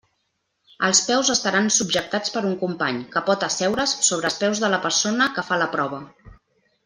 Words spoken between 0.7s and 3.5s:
Els peus estaran subjectats per un company, que pot